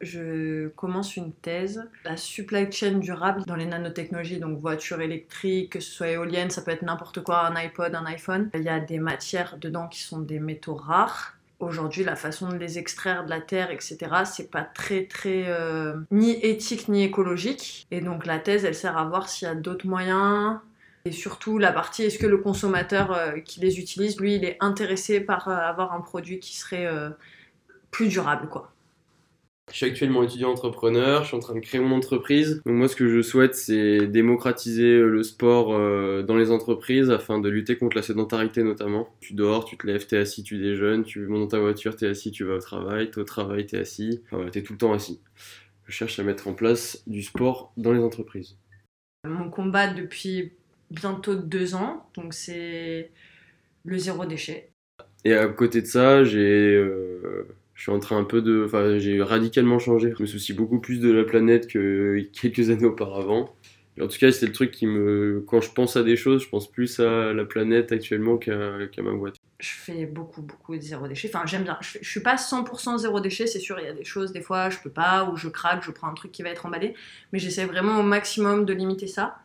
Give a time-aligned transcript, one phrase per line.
[0.00, 5.80] je commence une thèse, la supply chain durable dans les nanotechnologies, donc voitures électriques, que
[5.80, 8.50] ce soit éolienne, ça peut être n'importe quoi, un iPod, un iPhone.
[8.54, 11.34] Il y a des matières dedans qui sont des métaux rares.
[11.60, 15.96] Aujourd'hui, la façon de les extraire de la terre, etc., c'est pas très, très euh,
[16.12, 17.86] ni éthique ni écologique.
[17.90, 20.58] Et donc la thèse, elle sert à voir s'il y a d'autres moyens.
[21.04, 24.56] Et surtout la partie, est-ce que le consommateur euh, qui les utilise, lui, il est
[24.60, 26.88] intéressé par euh, avoir un produit qui serait
[27.90, 28.72] plus durable, quoi.
[29.70, 32.62] Je suis actuellement étudiant entrepreneur, je suis en train de créer mon entreprise.
[32.64, 37.38] Donc moi ce que je souhaite c'est démocratiser le sport euh, dans les entreprises afin
[37.38, 39.08] de lutter contre la sédentarité notamment.
[39.20, 42.06] Tu dors, tu te lèves, t'es assis, tu déjeunes, tu montes dans ta voiture, t'es
[42.06, 44.20] assis, tu vas au travail, t'es au travail, t'es assis.
[44.26, 45.20] Enfin voilà, t'es tout le temps assis.
[45.86, 48.56] Je cherche à mettre en place du sport dans les entreprises.
[49.26, 50.52] Mon combat depuis
[50.90, 53.10] bientôt deux ans, donc c'est
[53.84, 54.70] le zéro déchet.
[55.24, 56.74] Et à côté de ça, j'ai...
[56.74, 57.46] Euh,
[57.78, 58.64] je suis en train un peu de.
[58.66, 60.12] Enfin, j'ai radicalement changé.
[60.16, 63.54] Je me soucie beaucoup plus de la planète que quelques années auparavant.
[64.00, 65.44] en tout cas, c'est le truc qui me.
[65.46, 68.52] Quand je pense à des choses, je pense plus à la planète actuellement qu'à
[68.98, 69.36] ma boîte.
[69.60, 71.30] Je fais beaucoup, beaucoup de zéro déchet.
[71.32, 71.78] Enfin, j'aime bien.
[71.80, 73.78] Je, je suis pas 100% zéro déchet, c'est sûr.
[73.78, 76.08] Il y a des choses, des fois, je peux pas, ou je craque, je prends
[76.08, 76.94] un truc qui va être emballé.
[77.32, 79.38] Mais j'essaie vraiment au maximum de limiter ça.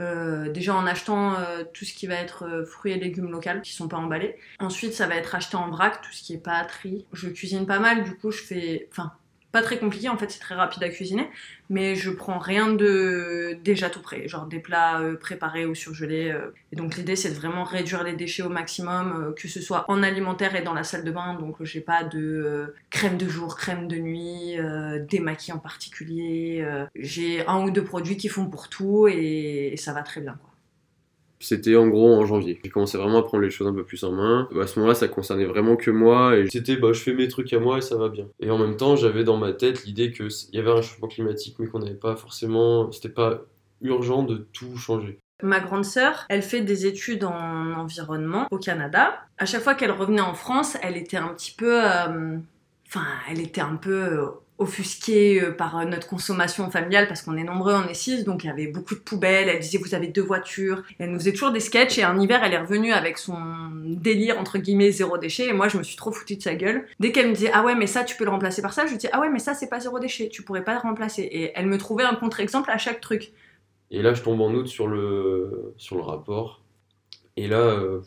[0.00, 3.60] Euh, déjà en achetant euh, tout ce qui va être euh, fruits et légumes locaux
[3.62, 4.36] qui sont pas emballés.
[4.60, 6.66] Ensuite, ça va être acheté en vrac, tout ce qui est pas.
[7.12, 8.88] Je cuisine pas mal, du coup, je fais.
[8.90, 9.12] Enfin,
[9.62, 11.28] très compliqué, en fait, c'est très rapide à cuisiner,
[11.70, 16.30] mais je prends rien de déjà tout prêt, genre des plats euh, préparés ou surgelés.
[16.30, 16.54] Euh.
[16.72, 19.84] Et donc l'idée, c'est de vraiment réduire les déchets au maximum, euh, que ce soit
[19.88, 21.34] en alimentaire et dans la salle de bain.
[21.34, 24.56] Donc j'ai pas de crème de jour, crème de nuit,
[25.08, 26.66] démaquis en particulier.
[26.94, 30.38] j'ai un ou deux produits qui font pour tout et ça va très bien.
[30.40, 30.47] Quoi.
[31.40, 32.58] C'était en gros en janvier.
[32.62, 34.48] J'ai commencé vraiment à prendre les choses un peu plus en main.
[34.52, 37.28] Bah, à ce moment-là, ça concernait vraiment que moi et c'était bah je fais mes
[37.28, 38.26] trucs à moi et ça va bien.
[38.40, 41.08] Et en même temps, j'avais dans ma tête l'idée que il y avait un changement
[41.08, 43.42] climatique mais qu'on n'avait pas forcément c'était pas
[43.80, 45.18] urgent de tout changer.
[45.42, 49.20] Ma grande sœur, elle fait des études en environnement au Canada.
[49.38, 52.36] À chaque fois qu'elle revenait en France, elle était un petit peu euh,
[52.88, 57.44] enfin, elle était un peu offusquée euh, par euh, notre consommation familiale parce qu'on est
[57.44, 59.48] nombreux, on est six, donc il y avait beaucoup de poubelles.
[59.48, 60.82] Elle disait vous avez deux voitures.
[60.98, 63.38] elle nous faisait toujours des sketchs et un hiver elle est revenue avec son
[63.84, 66.86] délire entre guillemets zéro déchet et moi je me suis trop foutue de sa gueule.
[66.98, 68.90] Dès qu'elle me disait ah ouais mais ça tu peux le remplacer par ça, je
[68.90, 71.22] lui disais ah ouais mais ça c'est pas zéro déchet, tu pourrais pas le remplacer.
[71.22, 73.32] Et elle me trouvait un contre-exemple à chaque truc.
[73.90, 76.62] Et là je tombe en août sur le sur le rapport
[77.36, 78.00] et là euh,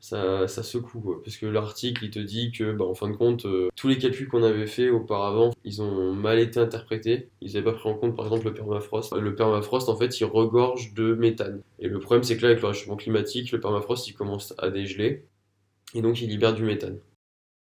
[0.00, 1.20] ça, secoue.
[1.24, 3.98] Parce que l'article, il te dit que, bah, en fin de compte, euh, tous les
[3.98, 7.28] calculs qu'on avait fait auparavant, ils ont mal été interprétés.
[7.40, 9.14] Ils n'avaient pas pris en compte, par exemple, le permafrost.
[9.14, 11.62] Le permafrost, en fait, il regorge de méthane.
[11.78, 14.70] Et le problème, c'est que là, avec le réchauffement climatique, le permafrost, il commence à
[14.70, 15.24] dégeler.
[15.94, 16.98] Et donc, il libère du méthane.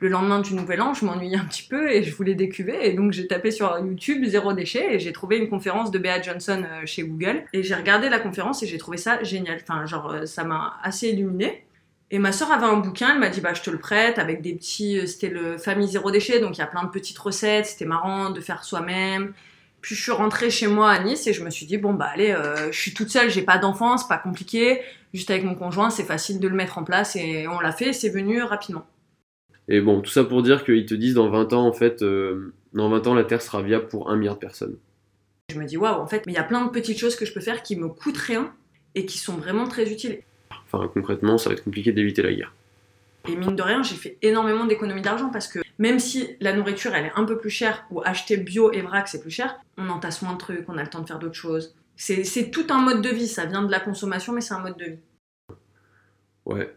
[0.01, 2.89] Le lendemain du nouvel an, je m'ennuyais un petit peu et je voulais décuver.
[2.89, 6.23] Et donc, j'ai tapé sur YouTube zéro déchet et j'ai trouvé une conférence de Bea
[6.23, 7.43] Johnson euh, chez Google.
[7.53, 9.59] Et j'ai regardé la conférence et j'ai trouvé ça génial.
[9.61, 11.65] Enfin, genre, euh, ça m'a assez illuminé.
[12.11, 14.41] Et ma soeur avait un bouquin, elle m'a dit bah je te le prête avec
[14.41, 17.19] des petits, euh, c'était le famille zéro déchet, donc il y a plein de petites
[17.19, 19.35] recettes, c'était marrant de faire soi-même.
[19.83, 22.09] Puis je suis rentrée chez moi à Nice et je me suis dit bon bah
[22.13, 24.81] allez, euh, je suis toute seule, j'ai pas d'enfant, c'est pas compliqué,
[25.13, 27.93] juste avec mon conjoint c'est facile de le mettre en place et on l'a fait,
[27.93, 28.87] c'est venu rapidement.
[29.69, 32.55] Et bon, tout ça pour dire qu'ils te disent dans 20 ans en fait, euh,
[32.73, 34.79] dans 20 ans la Terre sera viable pour un milliard de personnes.
[35.53, 37.27] Je me dis waouh en fait, mais il y a plein de petites choses que
[37.27, 38.51] je peux faire qui me coûtent rien
[38.95, 40.21] et qui sont vraiment très utiles.
[40.51, 42.53] Enfin, concrètement, ça va être compliqué d'éviter la guerre.
[43.29, 46.95] Et mine de rien, j'ai fait énormément d'économies d'argent parce que même si la nourriture
[46.95, 49.89] elle est un peu plus chère ou acheter bio et vrac c'est plus cher, on
[49.89, 51.75] entasse moins de trucs, on a le temps de faire d'autres choses.
[51.97, 54.79] C'est tout un mode de vie, ça vient de la consommation mais c'est un mode
[54.79, 54.99] de vie.
[56.47, 56.75] Ouais.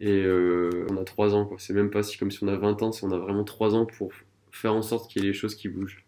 [0.00, 2.56] Et euh, on a 3 ans quoi, c'est même pas si comme si on a
[2.56, 4.12] 20 ans, c'est on a vraiment 3 ans pour
[4.52, 6.04] faire en sorte qu'il y ait les choses qui bougent.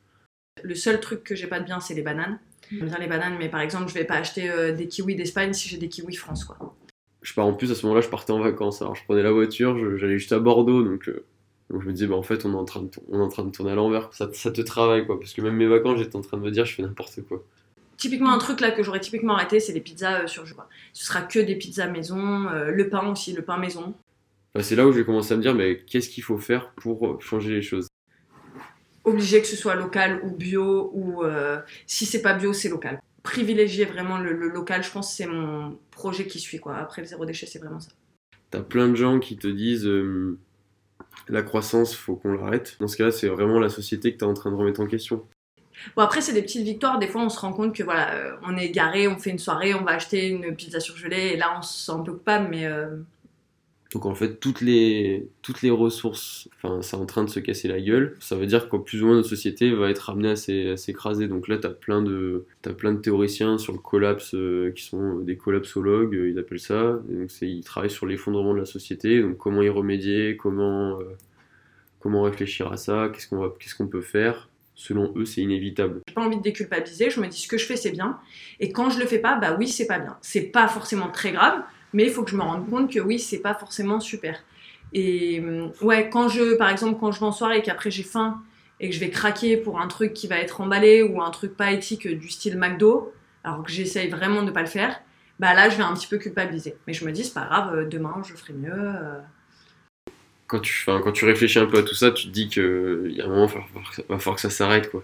[0.62, 2.38] Le seul truc que j'ai pas de bien c'est les bananes.
[2.70, 5.52] J'aime bien les bananes, mais par exemple, je vais pas acheter euh, des kiwis d'Espagne
[5.52, 6.74] si j'ai des kiwis France, quoi.
[7.22, 8.82] Je pars en plus à ce moment-là, je partais en vacances.
[8.82, 11.24] Alors je prenais la voiture, j'allais juste à Bordeaux, donc, euh,
[11.70, 13.28] donc, je me disais, bah en fait, on est en train de, on est en
[13.28, 14.12] train de tourner à l'envers.
[14.12, 15.18] Ça, ça, te travaille, quoi.
[15.18, 17.42] Parce que même mes vacances, j'étais en train de me dire, je fais n'importe quoi.
[17.96, 20.62] Typiquement, un truc là que j'aurais typiquement arrêté, c'est les pizzas euh, sur jour.
[20.92, 23.94] Ce sera que des pizzas maison, le pain aussi, le pain maison.
[24.54, 27.20] Bah, c'est là où j'ai commencé à me dire, mais qu'est-ce qu'il faut faire pour
[27.20, 27.88] changer les choses?
[29.06, 31.22] Obligé que ce soit local ou bio, ou
[31.86, 34.82] si c'est pas bio, c'est local privilégier vraiment le, local.
[34.82, 36.58] Je pense que c'est mon projet qui suit.
[36.58, 36.76] Quoi.
[36.76, 37.90] Après le zéro déchet, c'est vraiment ça.
[38.50, 40.38] T'as plein de gens qui te disent euh,
[41.28, 42.76] la croissance, faut qu'on l'arrête.
[42.80, 44.86] Dans ce cas-là, c'est vraiment la société que tu es en train de remettre en
[44.86, 45.26] question.
[45.94, 46.98] Bon, après, c'est des petites victoires.
[46.98, 49.38] Des fois, on se rend compte que voilà, euh, on est garé, on fait une
[49.38, 52.48] soirée, on va acheter une pizza surgelée, et là, on se sent un peu coupable,
[52.48, 52.64] mais.
[52.64, 52.96] Euh,
[53.96, 57.66] Donc en fait, toutes les, toutes les ressources, enfin, c'est en train de se casser
[57.66, 58.14] la gueule.
[58.20, 61.28] Ça veut dire qu'au plus ou moins notre société va être amenée à s'écraser.
[61.28, 62.44] Donc là, tu as, plein de,
[62.76, 67.00] plein de théoriciens sur le collapse euh, qui sont des collapsologues, euh, ils appellent ça.
[67.08, 69.22] donc ils travaillent sur l'effondrement de la société.
[69.22, 71.04] Donc comment y remédier, comment, euh,
[71.98, 74.50] comment réfléchir à ça, qu'est-ce qu'on qu'est-ce qu'on peut faire?
[74.74, 76.02] Selon eux, c'est inévitable.
[76.06, 78.18] J'ai pas envie de déculpabiliser, je me dis ce que je fais, c'est bien.
[78.60, 80.18] Et quand je le fais pas, bah oui, c'est pas bien.
[80.20, 81.62] C'est pas forcément très grave,
[81.96, 84.42] mais il faut que je me rende compte que oui, c'est pas forcément super.
[84.92, 88.02] Et euh, ouais, quand je, par exemple, quand je vais en soirée et qu'après j'ai
[88.02, 88.42] faim
[88.80, 91.56] et que je vais craquer pour un truc qui va être emballé ou un truc
[91.56, 93.14] pas éthique du style McDo,
[93.44, 95.00] alors que j'essaye vraiment de pas le faire,
[95.40, 96.76] bah là je vais un petit peu culpabiliser.
[96.86, 98.72] Mais je me dis, c'est pas grave, euh, demain je ferai mieux.
[98.74, 99.18] Euh.
[100.48, 103.22] Quand tu, quand tu réfléchis un peu à tout ça, tu te dis qu'il y
[103.22, 104.90] a un moment, il va falloir que ça s'arrête.
[104.90, 105.02] quoi.